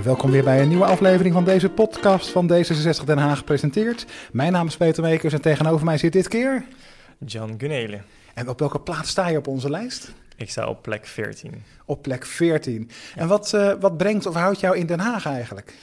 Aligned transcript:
Ja, 0.00 0.06
welkom 0.06 0.30
weer 0.30 0.44
bij 0.44 0.62
een 0.62 0.68
nieuwe 0.68 0.84
aflevering 0.84 1.34
van 1.34 1.44
deze 1.44 1.68
podcast 1.68 2.28
van 2.28 2.52
D66 2.52 3.04
Den 3.04 3.18
Haag 3.18 3.38
gepresenteerd. 3.38 4.06
Mijn 4.32 4.52
naam 4.52 4.66
is 4.66 4.76
Peter 4.76 5.02
Meekers 5.02 5.32
en 5.32 5.40
tegenover 5.40 5.84
mij 5.84 5.98
zit 5.98 6.12
dit 6.12 6.28
keer... 6.28 6.64
Jan 7.18 7.54
Gunele. 7.58 8.00
En 8.34 8.48
op 8.48 8.58
welke 8.58 8.80
plaats 8.80 9.10
sta 9.10 9.28
je 9.28 9.38
op 9.38 9.46
onze 9.46 9.70
lijst? 9.70 10.12
Ik 10.36 10.50
sta 10.50 10.68
op 10.68 10.82
plek 10.82 11.06
14. 11.06 11.62
Op 11.84 12.02
plek 12.02 12.26
14. 12.26 12.90
En 13.14 13.28
wat, 13.28 13.52
uh, 13.54 13.72
wat 13.80 13.96
brengt 13.96 14.26
of 14.26 14.34
houdt 14.34 14.60
jou 14.60 14.76
in 14.76 14.86
Den 14.86 15.00
Haag 15.00 15.26
eigenlijk? 15.26 15.74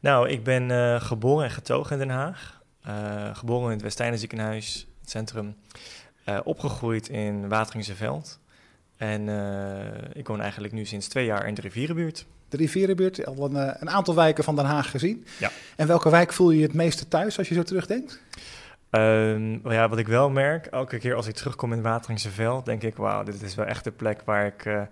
Nou, 0.00 0.28
ik 0.28 0.44
ben 0.44 0.70
uh, 0.70 1.00
geboren 1.00 1.44
en 1.44 1.50
getogen 1.50 1.92
in 1.92 1.98
Den 1.98 2.16
Haag. 2.16 2.62
Uh, 2.86 3.36
geboren 3.36 3.66
in 3.66 3.72
het 3.72 3.82
Westijnen 3.82 4.18
ziekenhuis, 4.18 4.86
het 5.00 5.10
centrum. 5.10 5.56
opgegroeid 6.44 7.08
in 7.08 7.48
Wateringse 7.48 7.94
Veld. 7.94 8.38
En 8.96 9.28
ik 10.12 10.28
woon 10.28 10.40
eigenlijk 10.40 10.72
nu 10.72 10.84
sinds 10.84 11.08
twee 11.08 11.24
jaar 11.24 11.46
in 11.46 11.54
de 11.54 11.60
rivierenbuurt 11.60 12.26
de 12.56 12.62
rivierenbuurt, 12.62 13.26
al 13.26 13.44
een, 13.44 13.80
een, 13.80 13.90
aantal 13.90 14.14
wijken 14.14 14.44
van 14.44 14.56
Den 14.56 14.64
Haag 14.64 14.90
gezien. 14.90 15.26
Ja. 15.38 15.50
En 15.76 15.86
welke 15.86 16.10
wijk 16.10 16.32
voel 16.32 16.50
je 16.50 16.62
het 16.62 16.74
meeste 16.74 17.08
thuis 17.08 17.38
als 17.38 17.48
je 17.48 17.54
zo 17.54 17.62
terugdenkt? 17.62 18.20
Um, 18.90 19.70
ja, 19.70 19.88
wat 19.88 19.98
ik 19.98 20.06
wel 20.06 20.30
merk, 20.30 20.66
elke 20.66 20.98
keer 20.98 21.14
als 21.14 21.26
ik 21.26 21.34
terugkom 21.34 21.72
in 21.72 21.82
Wateringse 21.82 22.30
Veld, 22.30 22.64
denk 22.64 22.82
ik, 22.82 22.96
wauw, 22.96 23.22
dit 23.22 23.42
is 23.42 23.54
wel 23.54 23.66
echt 23.66 23.84
de 23.84 23.90
plek 23.90 24.20
waar 24.24 24.46
ik 24.46 24.64
uh, 24.64 24.82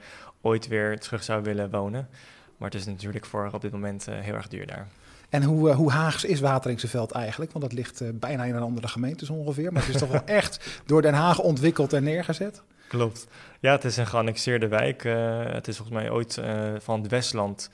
ooit 0.40 0.68
weer 0.68 0.98
terug 0.98 1.22
zou 1.22 1.42
willen 1.42 1.70
wonen. 1.70 2.08
Maar 2.56 2.70
het 2.70 2.80
is 2.80 2.86
natuurlijk 2.86 3.24
voor 3.24 3.50
op 3.52 3.60
dit 3.60 3.72
moment 3.72 4.06
uh, 4.08 4.14
heel 4.18 4.34
erg 4.34 4.48
duur 4.48 4.66
daar. 4.66 4.86
En 5.32 5.42
hoe, 5.42 5.68
uh, 5.68 5.76
hoe 5.76 5.90
Haags 5.90 6.24
is 6.24 6.40
Wateringse 6.40 6.88
Veld 6.88 7.12
eigenlijk? 7.12 7.52
Want 7.52 7.64
dat 7.64 7.72
ligt 7.72 8.18
bijna 8.20 8.44
in 8.44 8.54
een 8.54 8.62
andere 8.62 8.88
gemeente 8.88 9.24
zo 9.24 9.32
ongeveer. 9.32 9.72
Maar 9.72 9.82
het 9.82 9.94
is 9.94 10.00
toch 10.00 10.10
wel 10.10 10.24
echt 10.40 10.80
door 10.86 11.02
Den 11.02 11.14
Haag 11.14 11.38
ontwikkeld 11.38 11.92
en 11.92 12.02
neergezet? 12.02 12.62
Klopt. 12.88 13.26
Ja, 13.60 13.72
het 13.72 13.84
is 13.84 13.96
een 13.96 14.06
geannexeerde 14.06 14.68
wijk. 14.68 15.04
Uh, 15.04 15.42
het 15.44 15.68
is 15.68 15.76
volgens 15.76 15.98
mij 15.98 16.10
ooit 16.10 16.36
uh, 16.36 16.72
van 16.78 17.00
het 17.00 17.10
Westland 17.10 17.70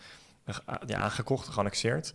ja, 0.86 0.98
aangekocht, 0.98 1.48
geannexeerd. 1.48 2.14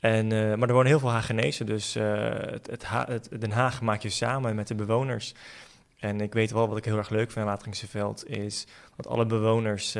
En, 0.00 0.28
maar 0.28 0.68
er 0.68 0.74
wonen 0.74 0.86
heel 0.86 0.98
veel 0.98 1.10
Hagenezen, 1.10 1.66
dus 1.66 1.94
het, 1.94 2.66
het, 2.70 2.84
ha 2.84 3.06
het, 3.08 3.28
Den 3.38 3.50
Haag 3.50 3.80
maak 3.80 4.00
je 4.00 4.08
samen 4.08 4.54
met 4.54 4.68
de 4.68 4.74
bewoners. 4.74 5.34
En 5.98 6.20
ik 6.20 6.32
weet 6.32 6.50
wel 6.50 6.68
wat 6.68 6.76
ik 6.76 6.84
heel 6.84 6.96
erg 6.96 7.08
leuk 7.08 7.30
vind 7.30 7.46
aan 7.46 7.52
Wateringse 7.52 7.88
Veld, 7.88 8.28
is 8.28 8.66
dat 8.96 9.06
alle 9.06 9.26
bewoners 9.26 9.94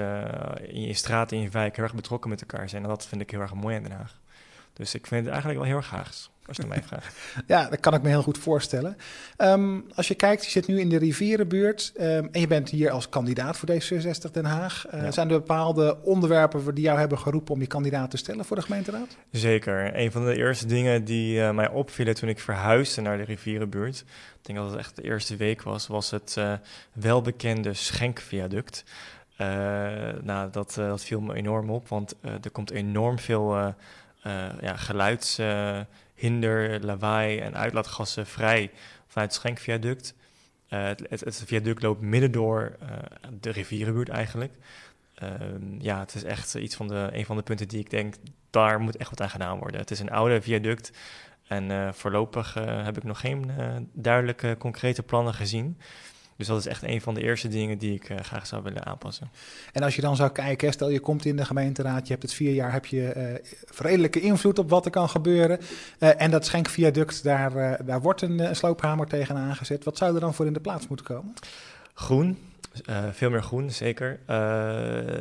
in 0.66 0.80
je 0.80 0.94
straat, 0.94 1.32
in 1.32 1.40
je 1.40 1.48
wijk 1.48 1.76
heel 1.76 1.84
erg 1.84 1.94
betrokken 1.94 2.30
met 2.30 2.40
elkaar 2.40 2.68
zijn. 2.68 2.82
En 2.82 2.88
dat 2.88 3.06
vind 3.06 3.20
ik 3.20 3.30
heel 3.30 3.40
erg 3.40 3.54
mooi 3.54 3.76
in 3.76 3.82
Den 3.82 3.92
Haag. 3.92 4.22
Dus 4.74 4.94
ik 4.94 5.06
vind 5.06 5.20
het 5.24 5.30
eigenlijk 5.30 5.60
wel 5.60 5.68
heel 5.68 5.76
erg 5.76 5.90
Haags 5.90 6.30
als 6.46 6.56
je 6.56 6.66
mij 6.66 6.82
vraagt. 6.88 7.16
ja, 7.46 7.68
dat 7.68 7.80
kan 7.80 7.94
ik 7.94 8.02
me 8.02 8.08
heel 8.08 8.22
goed 8.22 8.38
voorstellen. 8.38 8.96
Um, 9.38 9.84
als 9.94 10.08
je 10.08 10.14
kijkt, 10.14 10.44
je 10.44 10.50
zit 10.50 10.66
nu 10.66 10.80
in 10.80 10.88
de 10.88 10.96
rivierenbuurt 10.96 11.92
um, 11.96 12.28
en 12.32 12.40
je 12.40 12.46
bent 12.46 12.70
hier 12.70 12.90
als 12.90 13.08
kandidaat 13.08 13.56
voor 13.56 13.68
D66 13.70 14.30
Den 14.32 14.44
Haag. 14.44 14.86
Uh, 14.94 15.02
ja. 15.02 15.10
Zijn 15.10 15.30
er 15.30 15.38
bepaalde 15.38 16.02
onderwerpen 16.02 16.74
die 16.74 16.84
jou 16.84 16.98
hebben 16.98 17.18
geroepen 17.18 17.54
om 17.54 17.60
je 17.60 17.66
kandidaat 17.66 18.10
te 18.10 18.16
stellen 18.16 18.44
voor 18.44 18.56
de 18.56 18.62
gemeenteraad? 18.62 19.16
Zeker. 19.30 19.98
Een 19.98 20.12
van 20.12 20.24
de 20.24 20.36
eerste 20.36 20.66
dingen 20.66 21.04
die 21.04 21.38
uh, 21.38 21.50
mij 21.50 21.68
opvielen 21.68 22.14
toen 22.14 22.28
ik 22.28 22.40
verhuisde 22.40 23.00
naar 23.00 23.16
de 23.16 23.24
rivierenbuurt, 23.24 24.04
ik 24.40 24.46
denk 24.46 24.58
dat 24.58 24.70
het 24.70 24.78
echt 24.78 24.96
de 24.96 25.02
eerste 25.02 25.36
week 25.36 25.62
was, 25.62 25.86
was 25.86 26.10
het 26.10 26.34
uh, 26.38 26.52
welbekende 26.92 27.74
Schenkviaduct. 27.74 28.84
nou, 30.22 30.50
dat, 30.50 30.74
dat 30.74 31.04
viel 31.04 31.20
me 31.20 31.34
enorm 31.34 31.70
op, 31.70 31.88
want 31.88 32.14
er 32.42 32.50
komt 32.52 32.70
enorm 32.70 33.18
veel 33.18 33.74
ja, 34.60 34.76
geluids 34.76 35.38
hinder, 36.14 36.84
lawaai 36.84 37.38
en 37.38 37.56
uitlaatgassen 37.56 38.26
vrij 38.26 38.70
vanuit 39.06 39.30
het 39.30 39.40
Schenkviaduct. 39.40 40.14
Uh, 40.68 40.84
het, 40.84 41.20
het, 41.20 41.42
viaduct 41.46 41.82
loopt 41.82 42.00
midden 42.00 42.32
door 42.32 42.76
uh, 42.82 42.88
de 43.40 43.50
rivierenbuurt 43.50 44.08
eigenlijk. 44.08 44.52
Uh, 45.22 45.30
ja, 45.78 45.98
het 45.98 46.14
is 46.14 46.24
echt 46.24 46.54
iets 46.54 46.74
van 46.74 46.88
de, 46.88 47.08
een 47.12 47.24
van 47.24 47.36
de 47.36 47.42
punten 47.42 47.68
die 47.68 47.80
ik 47.80 47.90
denk, 47.90 48.14
daar 48.50 48.80
moet 48.80 48.96
echt 48.96 49.10
wat 49.10 49.20
aan 49.20 49.30
gedaan 49.30 49.58
worden. 49.58 49.80
Het 49.80 49.90
is 49.90 50.00
een 50.00 50.10
oude 50.10 50.42
viaduct 50.42 50.92
en 51.48 51.94
voorlopig 51.94 52.54
heb 52.54 52.96
ik 52.96 53.04
nog 53.04 53.20
geen 53.20 53.50
duidelijke, 53.92 54.56
concrete 54.58 55.02
plannen 55.02 55.34
gezien. 55.34 55.78
Dus 56.36 56.46
dat 56.46 56.58
is 56.58 56.66
echt 56.66 56.82
een 56.82 57.00
van 57.00 57.14
de 57.14 57.22
eerste 57.22 57.48
dingen 57.48 57.78
die 57.78 57.94
ik 57.94 58.08
uh, 58.08 58.18
graag 58.18 58.46
zou 58.46 58.62
willen 58.62 58.86
aanpassen. 58.86 59.30
En 59.72 59.82
als 59.82 59.96
je 59.96 60.00
dan 60.00 60.16
zou 60.16 60.30
kijken, 60.30 60.72
stel 60.72 60.88
je 60.88 61.00
komt 61.00 61.24
in 61.24 61.36
de 61.36 61.44
gemeenteraad, 61.44 62.06
je 62.06 62.12
hebt 62.12 62.22
het 62.22 62.34
vier 62.34 62.54
jaar, 62.54 62.72
heb 62.72 62.86
je 62.86 63.14
uh, 63.16 63.52
redelijke 63.78 64.20
invloed 64.20 64.58
op 64.58 64.70
wat 64.70 64.84
er 64.84 64.90
kan 64.90 65.08
gebeuren. 65.08 65.58
Uh, 65.98 66.22
en 66.22 66.30
dat 66.30 66.44
schenkviaduct, 66.44 67.22
daar, 67.22 67.84
daar 67.84 68.00
wordt 68.00 68.22
een 68.22 68.56
sloophamer 68.56 69.06
tegen 69.06 69.36
aangezet. 69.36 69.84
Wat 69.84 69.96
zou 69.96 70.14
er 70.14 70.20
dan 70.20 70.34
voor 70.34 70.46
in 70.46 70.52
de 70.52 70.60
plaats 70.60 70.88
moeten 70.88 71.06
komen? 71.06 71.34
Groen, 71.94 72.38
veel 73.12 73.30
meer 73.30 73.42
groen, 73.42 73.70
zeker. 73.70 74.18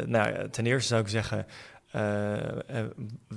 nou, 0.06 0.50
ten 0.50 0.66
eerste 0.66 0.88
zou 0.88 1.02
ik 1.02 1.08
zeggen, 1.08 1.46
uh, 1.96 2.84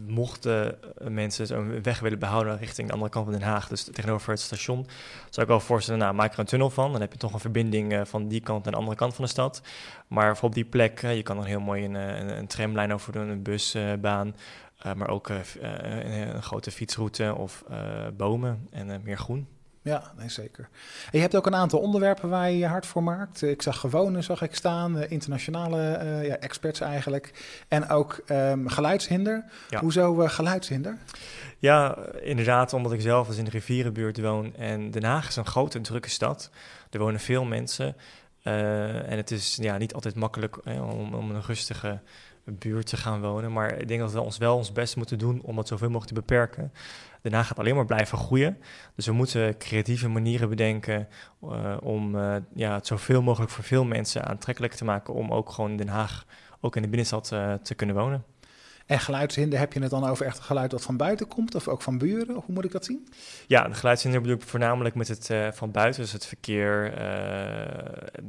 mochten 0.06 0.78
mensen 1.08 1.46
zo'n 1.46 1.82
weg 1.82 2.00
willen 2.00 2.18
behouden 2.18 2.58
richting 2.58 2.86
de 2.86 2.92
andere 2.92 3.10
kant 3.10 3.24
van 3.24 3.34
Den 3.34 3.48
Haag, 3.48 3.68
dus 3.68 3.84
tegenover 3.84 4.30
het 4.30 4.40
station, 4.40 4.86
zou 5.30 5.46
ik 5.46 5.52
wel 5.52 5.60
voorstellen, 5.60 6.00
nou, 6.00 6.14
maak 6.14 6.32
er 6.32 6.38
een 6.38 6.44
tunnel 6.44 6.70
van. 6.70 6.92
Dan 6.92 7.00
heb 7.00 7.12
je 7.12 7.18
toch 7.18 7.32
een 7.32 7.40
verbinding 7.40 7.92
uh, 7.92 8.04
van 8.04 8.28
die 8.28 8.40
kant 8.40 8.64
naar 8.64 8.72
de 8.72 8.78
andere 8.78 8.96
kant 8.96 9.14
van 9.14 9.24
de 9.24 9.30
stad. 9.30 9.62
Maar 10.08 10.36
voor 10.36 10.48
op 10.48 10.54
die 10.54 10.64
plek, 10.64 11.00
je 11.00 11.22
kan 11.22 11.38
er 11.38 11.46
heel 11.46 11.60
mooi 11.60 11.84
een, 11.84 11.94
een, 11.94 12.38
een 12.38 12.46
tramlijn 12.46 12.92
over 12.92 13.12
doen, 13.12 13.28
een 13.28 13.42
busbaan, 13.42 14.36
maar 14.96 15.08
ook 15.08 15.28
een, 15.28 15.44
een, 16.12 16.42
grote 16.42 16.70
fietsroute 16.70 17.34
of 17.36 17.64
bomen 18.16 18.68
en 18.70 19.00
meer 19.04 19.18
groen. 19.18 19.55
Ja, 19.86 20.12
nee, 20.16 20.28
zeker. 20.28 20.68
En 21.04 21.10
je 21.12 21.18
hebt 21.18 21.36
ook 21.36 21.46
een 21.46 21.54
aantal 21.54 21.78
onderwerpen 21.78 22.28
waar 22.28 22.50
je 22.50 22.58
je 22.58 22.66
hard 22.66 22.86
voor 22.86 23.02
maakt. 23.02 23.42
Ik 23.42 23.62
zag 23.62 23.80
gewone, 23.80 24.22
zag 24.22 24.42
ik 24.42 24.54
staan, 24.54 25.02
internationale 25.02 26.00
uh, 26.02 26.26
ja, 26.26 26.36
experts 26.36 26.80
eigenlijk. 26.80 27.32
En 27.68 27.88
ook 27.88 28.22
um, 28.30 28.68
geluidshinder. 28.68 29.44
Ja. 29.68 29.80
Hoezo 29.80 30.22
uh, 30.22 30.28
geluidshinder? 30.28 30.98
Ja, 31.58 31.98
inderdaad, 32.20 32.72
omdat 32.72 32.92
ik 32.92 33.00
zelf 33.00 33.26
dus 33.26 33.36
in 33.36 33.44
de 33.44 33.50
rivierenbuurt 33.50 34.20
woon. 34.20 34.54
En 34.56 34.90
Den 34.90 35.04
Haag 35.04 35.28
is 35.28 35.36
een 35.36 35.46
grote 35.46 35.80
drukke 35.80 36.10
stad. 36.10 36.50
Er 36.90 36.98
wonen 36.98 37.20
veel 37.20 37.44
mensen. 37.44 37.96
Uh, 38.42 39.10
en 39.10 39.16
het 39.16 39.30
is 39.30 39.56
ja, 39.60 39.76
niet 39.76 39.94
altijd 39.94 40.14
makkelijk 40.14 40.64
om, 40.64 41.14
om 41.14 41.30
een 41.30 41.42
rustige 41.42 42.00
buurt 42.44 42.86
te 42.86 42.96
gaan 42.96 43.20
wonen. 43.20 43.52
Maar 43.52 43.78
ik 43.78 43.88
denk 43.88 44.00
dat 44.00 44.12
we 44.12 44.20
ons 44.20 44.38
wel 44.38 44.56
ons 44.56 44.72
best 44.72 44.96
moeten 44.96 45.18
doen 45.18 45.40
om 45.42 45.56
dat 45.56 45.68
zoveel 45.68 45.90
mogelijk 45.90 46.14
te 46.14 46.20
beperken. 46.20 46.72
Daarna 47.30 47.46
gaat 47.46 47.58
alleen 47.58 47.74
maar 47.74 47.84
blijven 47.84 48.18
groeien. 48.18 48.58
Dus 48.94 49.06
we 49.06 49.12
moeten 49.12 49.58
creatieve 49.58 50.08
manieren 50.08 50.48
bedenken 50.48 51.08
uh, 51.44 51.76
om 51.82 52.14
uh, 52.14 52.36
ja, 52.54 52.74
het 52.74 52.86
zoveel 52.86 53.22
mogelijk 53.22 53.50
voor 53.50 53.64
veel 53.64 53.84
mensen 53.84 54.24
aantrekkelijk 54.24 54.72
te 54.72 54.84
maken 54.84 55.14
om 55.14 55.32
ook 55.32 55.50
gewoon 55.50 55.70
in 55.70 55.76
Den 55.76 55.88
Haag, 55.88 56.26
ook 56.60 56.76
in 56.76 56.82
de 56.82 56.88
binnenstad, 56.88 57.30
uh, 57.32 57.52
te 57.52 57.74
kunnen 57.74 57.96
wonen. 57.96 58.24
En 58.86 59.00
geluidshinder, 59.00 59.58
heb 59.58 59.72
je 59.72 59.80
het 59.80 59.90
dan 59.90 60.06
over 60.06 60.26
echt 60.26 60.40
geluid 60.40 60.70
dat 60.70 60.82
van 60.82 60.96
buiten 60.96 61.28
komt 61.28 61.54
of 61.54 61.68
ook 61.68 61.82
van 61.82 61.98
buren? 61.98 62.34
Hoe 62.34 62.54
moet 62.54 62.64
ik 62.64 62.72
dat 62.72 62.84
zien? 62.84 63.08
Ja, 63.46 63.68
de 63.68 63.74
geluidshinder 63.74 64.20
bedoel 64.20 64.36
ik 64.36 64.42
voornamelijk 64.42 64.94
met 64.94 65.08
het 65.08 65.28
uh, 65.30 65.48
van 65.52 65.70
buiten, 65.70 66.02
dus 66.02 66.12
het 66.12 66.26
verkeer, 66.26 66.92
uh, 66.92 66.98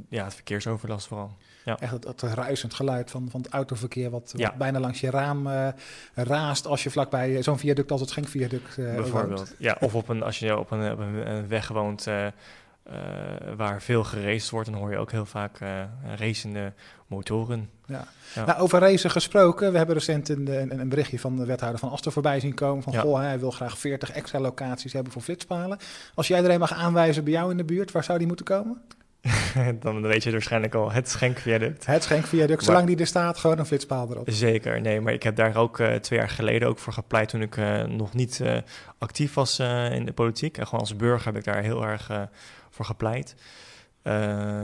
ja, 0.10 0.24
het 0.24 0.34
verkeersoverlast 0.34 1.08
vooral. 1.08 1.32
Ja. 1.66 1.80
Echt 1.80 1.92
het, 1.92 2.06
het 2.06 2.22
ruisend 2.22 2.74
geluid 2.74 3.12
van, 3.12 3.28
van 3.30 3.42
het 3.42 3.52
autoverkeer 3.52 4.10
wat, 4.10 4.34
ja. 4.36 4.48
wat 4.48 4.58
bijna 4.58 4.80
langs 4.80 5.00
je 5.00 5.10
raam 5.10 5.48
uh, 5.48 5.68
raast 6.14 6.68
als 6.68 6.84
je 6.84 6.90
vlakbij 6.90 7.44
zo'n 7.44 7.60
viaduct 7.60 7.92
als 7.92 8.02
het 8.02 8.10
Schenkviaduct 8.10 8.76
Bijvoorbeeld, 8.76 9.40
woont. 9.40 9.56
ja. 9.58 9.78
Of 9.80 9.96
op 9.96 10.10
een, 10.10 10.24
als 10.24 10.40
je 10.40 10.58
op 10.58 10.72
een, 10.72 10.92
op 10.92 11.00
een, 11.00 11.32
een 11.32 11.48
weg 11.48 11.68
woont 11.68 12.08
waar 13.56 13.82
veel 13.82 14.04
geraced 14.04 14.50
wordt, 14.50 14.70
dan 14.70 14.80
hoor 14.80 14.92
je 14.92 14.98
ook 14.98 15.12
heel 15.12 15.26
vaak 15.26 15.60
uh, 15.60 15.84
racende 16.16 16.74
motoren. 17.08 17.70
Ja. 17.86 18.08
ja. 18.36 18.46
Nou, 18.46 18.60
over 18.60 18.80
racen 18.80 19.12
gesproken, 19.12 19.72
we 19.72 19.78
hebben 19.78 19.96
recent 19.96 20.30
een, 20.30 20.62
een, 20.62 20.80
een, 20.80 20.90
berichtje 20.90 21.20
van 21.20 21.36
de 21.36 21.46
wethouder 21.46 21.80
van 21.80 21.92
Aster 21.92 22.12
voorbij 22.12 22.40
zien 22.40 22.54
komen. 22.54 22.84
Van, 22.84 22.94
ja. 22.94 23.02
goh, 23.02 23.20
hij 23.20 23.40
wil 23.40 23.52
graag 23.52 23.78
40 23.78 24.12
extra 24.12 24.40
locaties 24.40 24.94
hebben 24.94 25.12
voor 25.14 25.22
flitspalen. 25.22 25.78
Als 26.14 26.28
jij 26.28 26.44
er 26.44 26.50
een 26.50 26.60
mag 26.60 26.74
aanwijzen 26.74 27.24
bij 27.24 27.34
jou 27.34 27.52
in 27.52 27.58
de 27.58 27.64
buurt, 27.64 27.92
waar 27.92 28.04
zou 28.04 28.18
die 28.18 28.28
moeten 28.28 28.46
komen? 28.46 28.82
dan 29.80 30.02
weet 30.02 30.24
je 30.24 30.32
waarschijnlijk 30.32 30.76
al 30.76 30.92
het 30.92 31.10
schenkviaduct. 31.10 31.86
Het 31.86 32.04
schenkviaduct, 32.04 32.64
zolang 32.64 32.86
maar, 32.86 32.92
die 32.92 33.02
er 33.02 33.08
staat, 33.08 33.38
gewoon 33.38 33.60
een 33.60 33.66
flitspaal 33.66 34.10
erop. 34.12 34.30
Zeker, 34.30 34.82
nee, 34.82 35.02
maar 35.02 35.14
ik 35.14 35.24
heb 35.24 35.36
daar 35.36 35.56
ook 35.56 35.80
uh, 35.80 35.94
twee 35.94 36.20
jaar 36.20 36.30
geleden 36.30 36.68
ook 36.68 36.80
voor 36.80 36.94
gepleit 36.94 37.30
toen 37.30 37.42
ik 37.42 37.58
uh, 37.58 37.84
nog 37.84 38.14
niet 38.14 38.40
uh, 38.40 38.58
actief 38.98 39.34
was 39.34 39.60
in 39.92 40.06
de 40.06 40.14
politiek. 40.14 40.58
En 40.58 40.66
gewoon 40.66 40.80
als 40.80 40.96
burger 40.96 41.26
heb 41.26 41.38
ik 41.38 41.44
daar 41.44 41.62
heel 41.62 41.86
erg 41.86 42.12
voor 42.70 42.86
gepleit. 42.86 43.36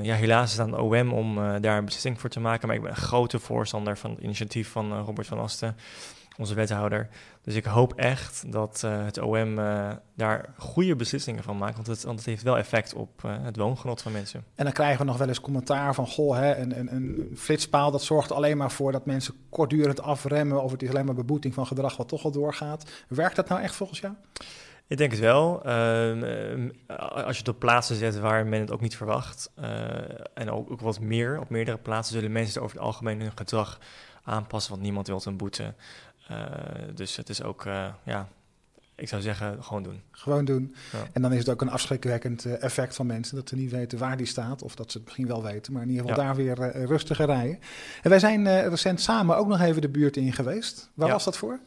Ja, 0.02 0.16
helaas 0.16 0.52
is 0.52 0.58
het 0.58 0.62
aan 0.62 0.72
de 0.72 0.82
OM 0.82 1.14
om 1.14 1.36
daar 1.62 1.78
een 1.78 1.86
beslissing 1.86 2.20
voor 2.20 2.30
te 2.30 2.40
maken. 2.40 2.68
Maar 2.68 2.76
ik 2.76 2.82
ben 2.82 2.92
een 2.92 2.98
grote 2.98 3.40
voorstander 3.40 3.98
van 3.98 4.12
het 4.12 4.20
initiatief 4.20 4.72
van 4.72 5.00
Robert 5.00 5.28
van 5.28 5.40
Asten, 5.40 5.76
onze 6.38 6.54
wethouder. 6.54 7.08
Dus 7.42 7.56
ik 7.56 7.66
hoop 7.66 7.94
echt 7.94 8.52
dat 8.52 8.82
het 8.82 9.18
OM 9.18 9.56
daar 10.16 10.54
goede 10.58 10.96
beslissingen 10.96 11.44
van 11.44 11.58
maakt. 11.58 11.76
Want 11.76 11.88
het, 11.88 12.04
want 12.04 12.18
het 12.18 12.28
heeft 12.28 12.44
wel 12.44 12.58
effect 12.58 12.94
op 12.94 13.22
het 13.22 13.58
woongenot 13.58 14.02
van 14.02 14.12
mensen. 14.12 14.44
En 14.56 14.64
dan 14.64 14.74
krijgen 14.74 14.98
we 14.98 15.06
nog 15.06 15.18
wel 15.18 15.28
eens 15.28 15.42
commentaar 15.42 15.96
van... 15.96 16.08
goh, 16.08 16.36
hè, 16.36 16.56
een, 16.56 16.80
een, 16.80 16.96
een 16.96 17.32
flitspaal 17.36 17.92
dat 17.92 18.04
zorgt 18.04 18.32
alleen 18.32 18.58
maar 18.58 18.72
voor 18.72 18.92
dat 18.92 19.06
mensen 19.06 19.34
kortdurend 19.50 20.02
afremmen... 20.02 20.64
of 20.64 20.72
het 20.72 20.84
is 20.84 20.90
alleen 20.90 21.06
maar 21.06 21.16
beboeting 21.16 21.54
van 21.54 21.68
gedrag 21.68 21.98
wat 21.98 22.08
toch 22.08 22.24
al 22.24 22.32
doorgaat. 22.32 22.92
Werkt 23.08 23.36
dat 23.36 23.50
nou 23.50 23.62
echt 23.62 23.76
volgens 23.76 24.00
jou? 24.00 24.14
Ik 24.88 24.98
denk 24.98 25.12
het 25.12 25.20
wel. 25.20 25.68
Uh, 25.68 26.70
als 26.98 27.36
je 27.36 27.40
het 27.40 27.48
op 27.48 27.60
plaatsen 27.60 27.96
zet 27.96 28.20
waar 28.20 28.46
men 28.46 28.60
het 28.60 28.72
ook 28.72 28.82
niet 28.82 28.98
verwacht, 28.98 29.52
en 30.34 30.52
ook, 30.52 30.72
ook, 30.72 30.82
wat 30.82 31.00
meer, 31.00 31.40
op 31.40 31.50
meerdere 31.50 31.78
plaatsen 31.78 32.16
zullen 32.16 32.32
mensen 32.32 32.62
over 32.62 32.76
het 32.76 32.86
algemeen 32.86 33.22
hun 33.22 33.32
gedrag 33.36 33.80
aanpassen, 34.24 34.72
want 34.72 34.84
niemand 34.84 35.08
wil 35.08 35.22
een 35.24 35.38
boete. 35.38 35.74
Dus 36.94 37.16
het 37.16 37.30
is 37.30 37.44
ook, 37.44 37.64
ja, 38.04 38.28
ik 38.96 39.08
zou 39.08 39.22
zeggen, 39.22 39.64
gewoon 39.64 39.84
doen. 39.84 40.02
Gewoon 40.12 40.46
doen. 40.46 40.76
Ja. 40.92 41.00
En 41.14 41.22
dan 41.22 41.32
is 41.32 41.40
het 41.40 41.50
ook 41.50 41.62
een 41.62 41.70
afschrikwekkend 41.70 42.46
effect 42.46 42.96
van 42.96 43.06
mensen 43.06 43.36
dat 43.36 43.50
ze 43.50 43.56
niet 43.56 43.72
weten 43.72 43.98
waar 43.98 44.18
die 44.18 44.26
staat. 44.26 44.62
Of 44.62 44.76
dat 44.76 44.92
ze 44.92 44.98
het 44.98 45.06
misschien 45.06 45.28
wel 45.28 45.44
weten, 45.44 45.74
maar 45.74 45.82
in 45.82 45.90
ieder 45.90 46.06
geval 46.06 46.24
daar 46.24 46.36
weer 46.36 46.76
uh, 46.76 46.84
rustiger 46.86 47.26
rijden. 47.26 47.60
En 48.02 48.10
wij 48.10 48.20
zijn 48.20 48.70
recent 48.70 49.02
samen 49.02 49.38
ook 49.38 49.48
nog 49.48 49.62
even 49.62 49.82
de 49.82 49.90
buurt 49.90 50.18
in 50.18 50.34
geweest. 50.34 50.90
Waar 50.94 51.10
was 51.10 51.24
dat 51.24 51.38
voor? 51.38 51.60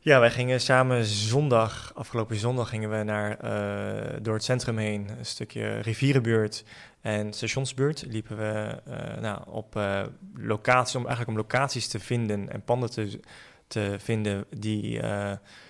Ja, 0.00 0.20
wij 0.20 0.30
gingen 0.30 0.60
samen 0.60 1.04
zondag, 1.04 1.92
afgelopen 1.94 2.36
zondag 2.36 2.68
gingen 2.68 2.90
we 2.98 3.02
naar, 3.02 3.44
uh, 3.44 4.16
door 4.22 4.34
het 4.34 4.44
centrum 4.44 4.78
heen, 4.78 5.08
een 5.18 5.26
stukje 5.26 5.78
rivierenbuurt 5.78 6.64
en 7.00 7.32
stationsbuurt. 7.32 8.04
Liepen 8.08 8.36
we 8.36 8.80
nou, 9.20 9.42
op 9.46 9.80
locaties, 10.34 10.94
om 10.94 11.06
eigenlijk 11.06 11.38
om 11.38 11.44
locaties 11.44 11.88
te 11.88 12.00
vinden 12.00 12.52
en 12.52 12.62
panden 12.62 12.90
te, 12.90 13.20
te 13.66 13.96
vinden 13.98 14.44
die 14.56 15.00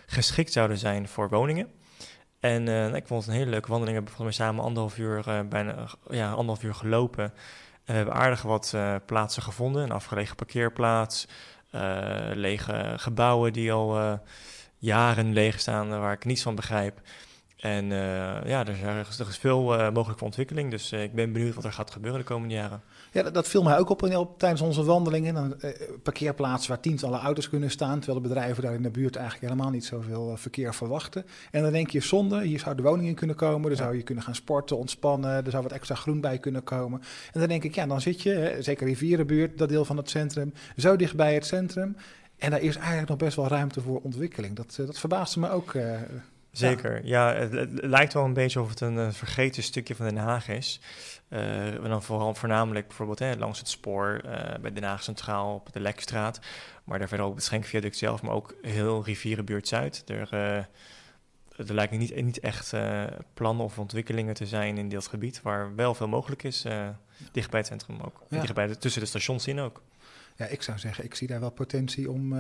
geschikt 0.06 0.52
zouden 0.52 0.78
zijn 0.78 1.08
voor 1.08 1.28
woningen. 1.28 1.68
En 2.40 2.62
nou, 2.62 2.94
ik 2.94 3.06
vond 3.06 3.20
het 3.24 3.30
een 3.30 3.38
hele 3.38 3.50
leuke 3.50 3.68
wandeling. 3.68 3.96
We 3.96 4.02
hebben 4.04 4.14
volgens 4.14 4.38
mij 4.38 4.46
samen 4.46 4.64
anderhalf 4.64 4.98
uur, 4.98 5.48
bijna 5.48 5.86
ja, 6.10 6.28
anderhalf 6.28 6.62
uur 6.62 6.74
gelopen. 6.74 7.24
En 7.24 7.32
we 7.84 7.92
hebben 7.92 8.14
aardig 8.14 8.42
wat 8.42 8.76
plaatsen 9.06 9.42
gevonden. 9.42 9.82
Een 9.82 9.92
afgelegen 9.92 10.36
parkeerplaats, 10.36 11.28
lege 12.32 12.92
gebouwen 12.96 13.52
die 13.52 13.72
al 13.72 14.20
jaren 14.78 15.32
leeg 15.32 15.60
staan, 15.60 15.88
waar 15.88 16.12
ik 16.12 16.24
niets 16.24 16.42
van 16.42 16.54
begrijp. 16.54 17.00
En 17.66 17.84
uh, 17.84 17.98
ja, 18.44 18.66
er 18.66 19.06
is, 19.08 19.18
er 19.18 19.28
is 19.28 19.38
veel 19.38 19.62
mogelijk 19.92 20.18
voor 20.18 20.26
ontwikkeling. 20.26 20.70
Dus 20.70 20.92
ik 20.92 21.14
ben 21.14 21.32
benieuwd 21.32 21.54
wat 21.54 21.64
er 21.64 21.72
gaat 21.72 21.90
gebeuren 21.90 22.20
de 22.20 22.26
komende 22.26 22.54
jaren. 22.54 22.80
Ja, 23.12 23.22
dat, 23.22 23.34
dat 23.34 23.48
viel 23.48 23.62
mij 23.62 23.78
ook 23.78 23.90
op, 23.90 24.02
op 24.02 24.38
tijdens 24.38 24.60
onze 24.60 24.84
wandelingen. 24.84 25.34
Dan, 25.34 25.54
parkeerplaatsen 26.02 26.70
waar 26.70 26.80
tientallen 26.80 27.20
auto's 27.20 27.48
kunnen 27.48 27.70
staan. 27.70 27.98
Terwijl 27.98 28.22
de 28.22 28.28
bedrijven 28.28 28.62
daar 28.62 28.74
in 28.74 28.82
de 28.82 28.90
buurt 28.90 29.16
eigenlijk 29.16 29.52
helemaal 29.52 29.72
niet 29.72 29.84
zoveel 29.84 30.36
verkeer 30.36 30.74
verwachten. 30.74 31.24
En 31.50 31.62
dan 31.62 31.72
denk 31.72 31.90
je, 31.90 32.00
zonde, 32.00 32.42
hier 32.42 32.58
zou 32.58 32.76
de 32.76 32.82
woning 32.82 33.08
in 33.08 33.14
kunnen 33.14 33.36
komen. 33.36 33.68
Dan 33.68 33.76
zou 33.76 33.96
je 33.96 34.02
kunnen 34.02 34.24
gaan 34.24 34.34
sporten, 34.34 34.76
ontspannen. 34.76 35.44
Er 35.44 35.50
zou 35.50 35.62
wat 35.62 35.72
extra 35.72 35.94
groen 35.94 36.20
bij 36.20 36.38
kunnen 36.38 36.64
komen. 36.64 37.00
En 37.32 37.40
dan 37.40 37.48
denk 37.48 37.64
ik, 37.64 37.74
ja, 37.74 37.86
dan 37.86 38.00
zit 38.00 38.22
je, 38.22 38.56
zeker 38.60 38.86
rivierenbuurt, 38.86 39.58
dat 39.58 39.68
deel 39.68 39.84
van 39.84 39.96
het 39.96 40.10
centrum, 40.10 40.52
zo 40.76 40.96
dicht 40.96 41.16
bij 41.16 41.34
het 41.34 41.46
centrum. 41.46 41.96
En 42.38 42.50
daar 42.50 42.60
is 42.60 42.76
eigenlijk 42.76 43.08
nog 43.08 43.18
best 43.18 43.36
wel 43.36 43.48
ruimte 43.48 43.80
voor 43.80 44.00
ontwikkeling. 44.02 44.56
Dat, 44.56 44.74
dat 44.86 44.98
verbaasde 44.98 45.40
me 45.40 45.50
ook. 45.50 45.72
Uh, 45.72 46.00
Zeker, 46.56 47.00
ja, 47.04 47.34
het, 47.34 47.52
het, 47.52 47.70
lijkt 47.72 48.12
wel 48.12 48.24
een 48.24 48.32
beetje 48.32 48.60
of 48.60 48.68
het 48.68 48.80
een 48.80 49.12
vergeten 49.12 49.62
stukje 49.62 49.94
van 49.94 50.06
Den 50.06 50.16
Haag 50.16 50.48
is. 50.48 50.80
Uh, 51.28 51.82
dan 51.82 52.02
vooral 52.02 52.34
voornamelijk 52.34 52.86
bijvoorbeeld 52.86 53.18
hè, 53.18 53.36
langs 53.36 53.58
het 53.58 53.68
spoor 53.68 54.20
uh, 54.24 54.32
bij 54.60 54.72
Den 54.72 54.82
Haag 54.82 55.02
Centraal 55.02 55.54
op 55.54 55.72
de 55.72 55.80
Lekstraat. 55.80 56.40
Maar 56.84 56.98
daar 56.98 57.08
verder 57.08 57.26
ook 57.26 57.34
het 57.34 57.44
Schenkviaduct 57.44 57.96
zelf, 57.96 58.22
maar 58.22 58.34
ook 58.34 58.54
heel 58.62 59.04
Rivierenbuurt 59.04 59.68
Zuid. 59.68 60.02
Er, 60.06 60.28
uh, 60.34 60.56
er 61.68 61.74
lijken 61.74 61.98
niet, 61.98 62.22
niet 62.22 62.40
echt 62.40 62.72
plannen 63.34 63.64
of 63.64 63.78
ontwikkelingen 63.78 64.34
te 64.34 64.46
zijn 64.46 64.78
in 64.78 64.88
dat 64.88 65.06
gebied, 65.06 65.42
waar 65.42 65.74
wel 65.74 65.94
veel 65.94 66.08
mogelijk 66.08 66.42
is, 66.42 66.64
dicht 67.32 67.50
bij 67.50 67.60
het 67.60 67.68
centrum 67.68 68.00
ook. 68.00 68.22
Ja. 68.28 68.40
Dicht 68.40 68.54
bij 68.54 68.66
de, 68.66 68.78
tussen 68.78 69.00
de 69.00 69.06
stations 69.06 69.46
in 69.46 69.60
ook. 69.60 69.82
Ja, 70.36 70.46
ik 70.46 70.62
zou 70.62 70.78
zeggen, 70.78 71.04
ik 71.04 71.14
zie 71.14 71.28
daar 71.28 71.40
wel 71.40 71.50
potentie 71.50 72.10
om 72.10 72.30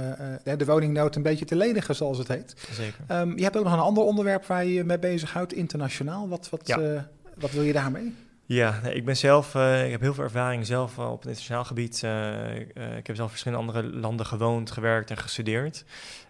de 0.44 0.64
woningnood 0.64 1.16
een 1.16 1.22
beetje 1.22 1.44
te 1.44 1.56
lenigen, 1.56 1.94
zoals 1.94 2.18
het 2.18 2.28
heet. 2.28 2.54
Zeker. 2.70 3.20
Um, 3.20 3.36
je 3.36 3.42
hebt 3.42 3.56
ook 3.56 3.64
nog 3.64 3.72
een 3.72 3.78
ander 3.78 4.04
onderwerp 4.04 4.46
waar 4.46 4.64
je 4.64 4.72
je 4.72 4.84
mee 4.84 4.98
bezighoudt, 4.98 5.52
internationaal. 5.52 6.28
Wat, 6.28 6.50
wat, 6.50 6.66
ja. 6.66 7.08
wat 7.34 7.50
wil 7.50 7.62
je 7.62 7.72
daarmee? 7.72 8.14
Ja, 8.48 8.80
ik 8.82 9.04
ben 9.04 9.16
zelf, 9.16 9.54
uh, 9.54 9.84
ik 9.84 9.90
heb 9.90 10.00
heel 10.00 10.14
veel 10.14 10.24
ervaring 10.24 10.66
zelf 10.66 10.98
uh, 10.98 11.04
op 11.04 11.10
het 11.10 11.20
internationaal 11.20 11.64
gebied. 11.64 12.02
Uh, 12.04 12.96
ik 12.96 13.06
heb 13.06 13.16
zelf 13.16 13.30
verschillende 13.30 13.66
andere 13.66 13.98
landen 13.98 14.26
gewoond, 14.26 14.70
gewerkt 14.70 15.10
en 15.10 15.16
gestudeerd. 15.16 15.84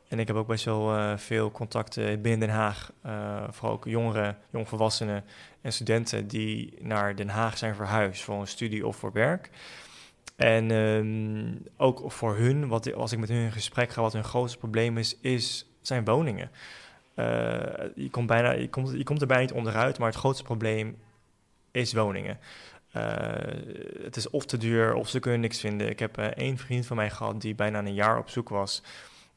En 0.09 0.19
ik 0.19 0.27
heb 0.27 0.37
ook 0.37 0.47
best 0.47 0.65
wel 0.65 1.19
veel 1.19 1.51
contacten 1.51 2.23
binnen 2.23 2.41
Den 2.41 2.57
Haag. 2.57 2.93
vooral 3.51 3.73
ook 3.73 3.85
jongeren, 3.85 4.37
jongvolwassenen 4.51 5.25
en 5.61 5.73
studenten 5.73 6.27
die 6.27 6.75
naar 6.81 7.17
Den 7.17 7.29
Haag 7.29 7.59
zijn 7.59 7.75
verhuisd 7.75 8.23
voor 8.23 8.41
een 8.41 8.47
studie 8.47 8.87
of 8.87 8.97
voor 8.97 9.13
werk. 9.13 9.51
En 10.37 10.71
um, 10.71 11.67
ook 11.77 12.13
voor 12.13 12.37
hun, 12.37 12.69
wat, 12.69 12.95
als 12.95 13.13
ik 13.13 13.19
met 13.19 13.29
hun 13.29 13.45
in 13.45 13.53
gesprek 13.53 13.91
ga, 13.91 14.01
wat 14.03 14.13
hun 14.13 14.25
grootste 14.25 14.59
probleem 14.59 14.99
is, 14.99 15.17
is 15.21 15.67
zijn 15.81 16.05
woningen. 16.05 16.51
je, 17.95 18.09
komt 18.11 18.27
bijna, 18.27 18.51
je, 18.51 18.69
komt, 18.69 18.91
je 18.91 19.05
komt 19.05 19.21
er 19.21 19.27
bijna 19.27 19.43
niet 19.43 19.53
onderuit, 19.53 19.99
maar 19.99 20.09
het 20.09 20.19
grootste 20.19 20.45
probleem 20.45 20.97
is 21.71 21.93
woningen. 21.93 22.39
Uh, 22.97 23.03
het 24.03 24.17
is 24.17 24.31
of 24.31 24.45
te 24.45 24.57
duur 24.57 24.95
of 24.95 25.09
ze 25.09 25.19
kunnen 25.19 25.41
niks 25.41 25.61
vinden. 25.61 25.89
Ik 25.89 25.99
heb 25.99 26.19
uh, 26.19 26.25
één 26.25 26.59
vriend 26.59 26.87
van 26.87 26.97
mij 26.97 27.11
gehad 27.11 27.41
die 27.41 27.55
bijna 27.55 27.79
een 27.79 27.95
jaar 27.95 28.19
op 28.19 28.29
zoek 28.29 28.49
was 28.49 28.83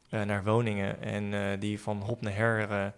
naar 0.10 0.44
woningen 0.44 1.02
en 1.02 1.60
die 1.60 1.80
van 1.80 2.02
hop 2.02 2.22
naar 2.22 2.36
her 2.36 2.94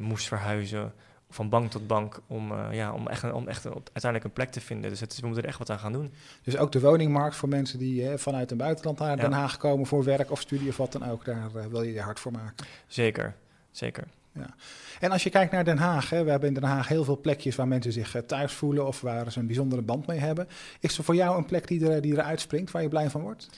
moest 0.00 0.28
verhuizen, 0.28 0.92
van 1.34 1.48
bank 1.48 1.70
tot 1.70 1.86
bank, 1.86 2.20
om, 2.26 2.72
ja, 2.72 2.92
om, 2.92 3.08
echt, 3.08 3.32
om 3.32 3.48
echt 3.48 3.64
uiteindelijk 3.66 4.24
een 4.24 4.32
plek 4.32 4.50
te 4.50 4.60
vinden. 4.60 4.90
Dus 4.90 5.00
het 5.00 5.12
is, 5.12 5.20
we 5.20 5.26
moeten 5.26 5.42
er 5.42 5.48
echt 5.48 5.58
wat 5.58 5.70
aan 5.70 5.78
gaan 5.78 5.92
doen. 5.92 6.12
Dus 6.42 6.56
ook 6.56 6.72
de 6.72 6.80
woningmarkt 6.80 7.36
voor 7.36 7.48
mensen 7.48 7.78
die 7.78 8.16
vanuit 8.16 8.50
het 8.50 8.58
buitenland 8.58 8.98
naar 8.98 9.16
Den 9.16 9.32
Haag 9.32 9.56
komen 9.56 9.86
voor 9.86 10.04
werk 10.04 10.30
of 10.30 10.40
studie 10.40 10.68
of 10.68 10.76
wat 10.76 10.92
dan 10.92 11.10
ook, 11.10 11.24
daar 11.24 11.70
wil 11.70 11.82
je 11.82 11.92
je 11.92 12.00
hard 12.00 12.20
voor 12.20 12.32
maken. 12.32 12.66
Zeker, 12.86 13.34
zeker. 13.70 14.04
Ja. 14.34 14.54
En 15.00 15.10
als 15.10 15.22
je 15.22 15.30
kijkt 15.30 15.52
naar 15.52 15.64
Den 15.64 15.78
Haag, 15.78 16.10
hè, 16.10 16.24
we 16.24 16.30
hebben 16.30 16.48
in 16.48 16.54
Den 16.54 16.62
Haag 16.62 16.88
heel 16.88 17.04
veel 17.04 17.20
plekjes 17.20 17.56
waar 17.56 17.68
mensen 17.68 17.92
zich 17.92 18.14
eh, 18.14 18.22
thuis 18.22 18.52
voelen 18.52 18.86
of 18.86 19.00
waar 19.00 19.32
ze 19.32 19.38
een 19.38 19.46
bijzondere 19.46 19.82
band 19.82 20.06
mee 20.06 20.18
hebben. 20.18 20.48
Is 20.80 20.98
er 20.98 21.04
voor 21.04 21.14
jou 21.14 21.36
een 21.36 21.44
plek 21.44 21.66
die, 21.66 21.90
er, 21.90 22.00
die 22.00 22.12
eruit 22.12 22.40
springt, 22.40 22.70
waar 22.70 22.82
je 22.82 22.88
blij 22.88 23.10
van 23.10 23.20
wordt? 23.20 23.48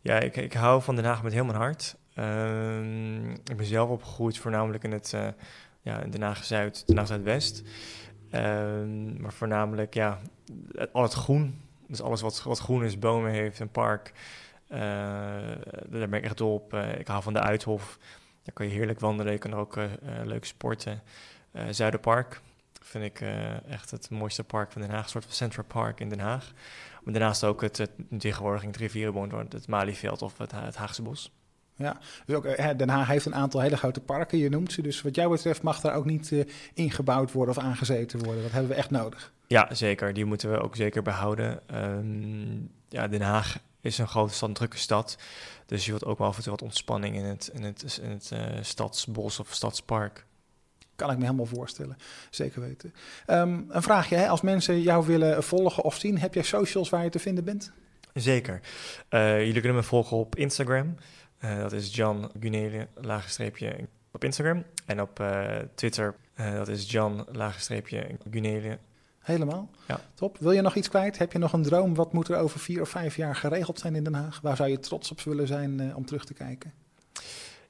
Ja, 0.00 0.18
ik, 0.20 0.36
ik 0.36 0.52
hou 0.52 0.82
van 0.82 0.96
Den 0.96 1.04
Haag 1.04 1.22
met 1.22 1.32
heel 1.32 1.44
mijn 1.44 1.58
hart. 1.58 1.96
Uh, 2.18 3.30
ik 3.32 3.56
ben 3.56 3.66
zelf 3.66 3.90
opgegroeid 3.90 4.38
voornamelijk 4.38 4.84
in 4.84 4.92
het 4.92 5.14
ja, 5.80 5.98
Den 5.98 6.22
Haag 6.22 6.44
Zuid, 6.44 6.86
Den 6.86 6.96
Haag 6.96 7.06
Zuidwest. 7.06 7.62
Uh, 8.34 8.40
maar 9.18 9.32
voornamelijk 9.32 9.94
ja, 9.94 10.18
al 10.92 11.02
het 11.02 11.12
groen. 11.12 11.60
Dus 11.86 12.00
alles 12.00 12.20
wat, 12.20 12.42
wat 12.42 12.58
groen 12.58 12.84
is, 12.84 12.98
bomen 12.98 13.30
heeft, 13.30 13.60
een 13.60 13.70
park. 13.70 14.12
Uh, 14.68 14.78
daar 14.78 16.08
ben 16.08 16.12
ik 16.12 16.24
echt 16.24 16.38
dol 16.38 16.54
op. 16.54 16.74
ik 16.74 17.06
hou 17.06 17.22
van 17.22 17.32
de 17.32 17.40
Uithof. 17.40 17.98
Daar 18.42 18.54
kan 18.54 18.66
je 18.66 18.72
heerlijk 18.72 19.00
wandelen. 19.00 19.32
Je 19.32 19.38
kan 19.38 19.54
ook 19.54 19.76
uh, 19.76 19.84
leuk 20.24 20.44
sporten. 20.44 21.02
Zuiderpark 21.70 22.40
vind 22.80 23.04
ik 23.04 23.24
echt 23.68 23.90
het 23.90 24.10
mooiste 24.10 24.44
park 24.44 24.72
van 24.72 24.82
Den 24.82 24.90
Haag. 24.90 25.02
Een 25.02 25.08
soort 25.08 25.24
van 25.24 25.32
Central 25.32 25.64
Park 25.64 26.00
in 26.00 26.08
Den 26.08 26.20
Haag. 26.20 26.52
Maar 27.02 27.12
daarnaast 27.12 27.44
ook 27.44 27.60
het, 27.60 27.76
het 27.76 27.90
tegenwoordig 28.18 28.62
het 28.62 28.76
rivierenbond, 28.76 29.52
het 29.52 29.68
Malieveld 29.68 30.22
of 30.22 30.38
het, 30.38 30.52
het 30.52 30.76
Haagse 30.76 31.02
Bos. 31.02 31.32
Ja, 31.80 31.98
dus 32.26 32.36
ook, 32.36 32.56
Den 32.78 32.88
Haag 32.88 33.08
heeft 33.08 33.26
een 33.26 33.34
aantal 33.34 33.60
hele 33.60 33.76
grote 33.76 34.00
parken, 34.00 34.38
je 34.38 34.48
noemt 34.48 34.72
ze. 34.72 34.82
Dus 34.82 35.02
wat 35.02 35.14
jou 35.14 35.30
betreft 35.30 35.62
mag 35.62 35.80
daar 35.80 35.94
ook 35.94 36.04
niet 36.04 36.30
uh, 36.30 36.44
ingebouwd 36.74 37.32
worden 37.32 37.56
of 37.56 37.62
aangezeten 37.62 38.24
worden. 38.24 38.42
Dat 38.42 38.52
hebben 38.52 38.70
we 38.70 38.76
echt 38.76 38.90
nodig. 38.90 39.32
Ja, 39.46 39.74
zeker. 39.74 40.12
Die 40.12 40.24
moeten 40.24 40.50
we 40.50 40.60
ook 40.60 40.76
zeker 40.76 41.02
behouden. 41.02 41.60
Um, 41.74 42.70
ja, 42.88 43.08
Den 43.08 43.22
Haag 43.22 43.58
is 43.80 43.98
een 43.98 44.08
grote 44.08 44.34
stad, 44.34 44.48
een 44.48 44.54
drukke 44.54 44.76
stad. 44.76 45.18
Dus 45.66 45.84
je 45.84 45.90
wilt 45.90 46.04
ook 46.04 46.18
wel 46.18 46.26
af 46.26 46.36
en 46.36 46.42
toe 46.42 46.52
wat 46.52 46.62
ontspanning 46.62 47.16
in 47.16 47.24
het, 47.24 47.50
in 47.54 47.62
het, 47.62 48.00
in 48.02 48.10
het 48.10 48.30
uh, 48.32 48.40
stadsbos 48.60 49.40
of 49.40 49.54
stadspark. 49.54 50.26
Kan 50.96 51.10
ik 51.10 51.16
me 51.16 51.24
helemaal 51.24 51.46
voorstellen, 51.46 51.96
zeker 52.30 52.60
weten. 52.60 52.94
Um, 53.26 53.66
een 53.68 53.82
vraagje, 53.82 54.16
hè? 54.16 54.28
als 54.28 54.40
mensen 54.40 54.80
jou 54.80 55.06
willen 55.06 55.42
volgen 55.42 55.84
of 55.84 55.96
zien, 55.96 56.18
heb 56.18 56.34
jij 56.34 56.42
socials 56.42 56.88
waar 56.88 57.04
je 57.04 57.10
te 57.10 57.18
vinden 57.18 57.44
bent? 57.44 57.72
Zeker. 58.14 58.60
Uh, 59.10 59.38
jullie 59.38 59.60
kunnen 59.60 59.74
me 59.74 59.82
volgen 59.82 60.16
op 60.16 60.36
Instagram. 60.36 60.96
Uh, 61.44 61.60
dat 61.60 61.72
is 61.72 61.94
Jan 61.94 62.30
Gunele, 62.40 62.88
lagenstreepje 62.94 63.88
op 64.12 64.24
Instagram. 64.24 64.64
En 64.86 65.00
op 65.00 65.24
Twitter, 65.74 66.14
dat 66.34 66.68
is 66.68 66.90
Jan, 66.90 67.26
lagenstreepje 67.32 68.06
Gunele, 68.30 68.78
Helemaal? 69.20 69.70
Ja. 69.88 70.00
Top. 70.14 70.38
Wil 70.38 70.52
je 70.52 70.60
nog 70.60 70.74
iets 70.74 70.88
kwijt? 70.88 71.18
Heb 71.18 71.32
je 71.32 71.38
nog 71.38 71.52
een 71.52 71.62
droom? 71.62 71.94
Wat 71.94 72.12
moet 72.12 72.28
er 72.28 72.38
over 72.38 72.60
vier 72.60 72.80
of 72.80 72.88
vijf 72.88 73.16
jaar 73.16 73.36
geregeld 73.36 73.78
zijn 73.78 73.94
in 73.94 74.04
Den 74.04 74.14
Haag? 74.14 74.40
Waar 74.42 74.56
zou 74.56 74.68
je 74.68 74.78
trots 74.78 75.10
op 75.10 75.20
willen 75.20 75.46
zijn 75.46 75.94
om 75.94 76.04
terug 76.04 76.24
te 76.24 76.34
kijken? 76.34 76.72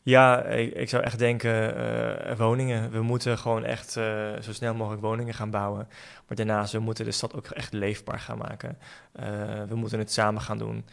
Ja, 0.02 0.44
ik, 0.44 0.74
ik 0.74 0.88
zou 0.88 1.02
echt 1.02 1.18
denken 1.18 1.76
uh, 1.76 2.38
woningen. 2.38 2.90
We 2.90 3.02
moeten 3.02 3.38
gewoon 3.38 3.64
echt 3.64 3.96
uh, 3.96 4.38
zo 4.40 4.52
snel 4.52 4.74
mogelijk 4.74 5.02
woningen 5.02 5.34
gaan 5.34 5.50
bouwen. 5.50 5.88
Maar 6.26 6.36
daarnaast, 6.36 6.72
we 6.72 6.78
moeten 6.78 7.04
de 7.04 7.10
stad 7.10 7.34
ook 7.34 7.46
echt 7.46 7.72
leefbaar 7.72 8.20
gaan 8.20 8.38
maken. 8.38 8.78
we 9.68 9.74
moeten 9.74 9.98
het 9.98 10.12
samen 10.12 10.42
gaan 10.42 10.58
doen. 10.58 10.84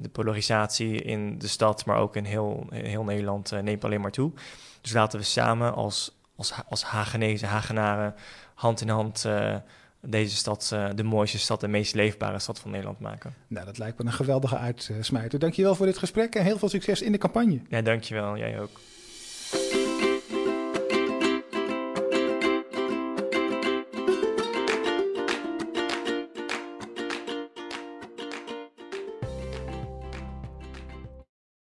De 0.00 0.08
polarisatie 0.12 1.02
in 1.02 1.38
de 1.38 1.48
stad, 1.48 1.84
maar 1.84 1.96
ook 1.96 2.16
in 2.16 2.24
heel, 2.24 2.66
in 2.70 2.84
heel 2.84 3.04
Nederland, 3.04 3.50
neemt 3.62 3.84
alleen 3.84 4.00
maar 4.00 4.10
toe. 4.10 4.32
Dus 4.80 4.92
laten 4.92 5.18
we 5.18 5.24
samen 5.24 5.74
als, 5.74 6.16
als, 6.36 6.52
als 6.68 6.82
Hagenezen, 6.82 7.48
Hagenaren 7.48 8.14
hand 8.54 8.80
in 8.80 8.88
hand 8.88 9.24
uh, 9.26 9.56
deze 10.00 10.36
stad 10.36 10.76
de 10.94 11.02
mooiste 11.02 11.38
stad, 11.38 11.60
de 11.60 11.68
meest 11.68 11.94
leefbare 11.94 12.38
stad 12.38 12.58
van 12.58 12.70
Nederland 12.70 13.00
maken. 13.00 13.34
Nou, 13.46 13.66
dat 13.66 13.78
lijkt 13.78 13.98
me 13.98 14.04
een 14.04 14.12
geweldige 14.12 14.56
uitsmijter. 14.56 15.38
Dankjewel 15.38 15.74
voor 15.74 15.86
dit 15.86 15.98
gesprek 15.98 16.34
en 16.34 16.44
heel 16.44 16.58
veel 16.58 16.68
succes 16.68 17.02
in 17.02 17.12
de 17.12 17.18
campagne. 17.18 17.60
Ja, 17.68 17.82
dankjewel. 17.82 18.36
Jij 18.36 18.60
ook. 18.60 18.80